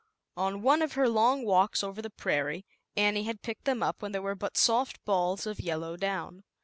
On 0.35 0.63
one 0.63 0.81
of 0.81 0.93
her 0.93 1.07
long 1.07 1.45
walks 1.45 1.83
over 1.83 2.01
the 2.01 2.09
prairie, 2.09 2.65
Annie 2.97 3.25
had 3.25 3.43
picked 3.43 3.65
them 3.65 3.83
up 3.83 4.01
when 4.01 4.13
they 4.13 4.19
were 4.19 4.33
but 4.33 4.57
soft 4.57 4.99
balls 5.05 5.45
of 5.45 5.59
yellow 5.59 5.95
down. 5.95 6.43